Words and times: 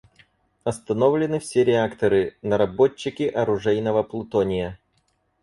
Остановлены 0.63 1.37
все 1.39 1.63
реакторы 1.63 2.23
− 2.29 2.33
наработчики 2.41 3.21
оружейного 3.21 4.01
плутония. 4.01 4.79